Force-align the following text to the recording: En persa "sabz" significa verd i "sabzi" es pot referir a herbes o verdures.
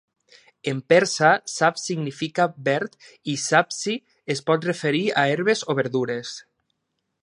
En 0.69 0.79
persa 0.93 1.29
"sabz" 1.55 1.83
significa 1.89 2.47
verd 2.69 2.97
i 3.35 3.37
"sabzi" 3.45 3.97
es 4.37 4.45
pot 4.51 4.69
referir 4.73 5.07
a 5.25 5.31
herbes 5.35 5.67
o 5.75 5.79
verdures. 5.83 6.39